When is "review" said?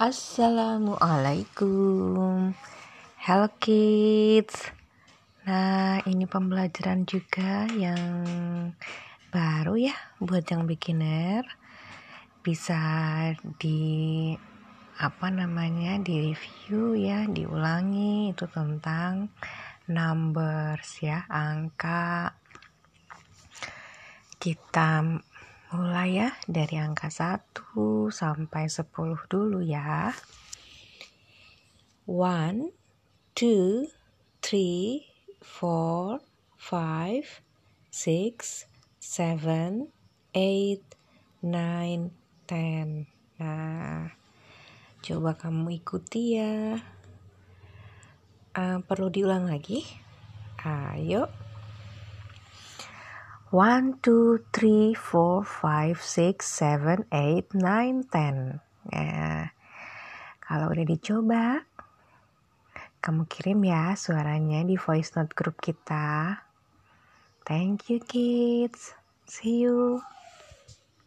16.32-16.96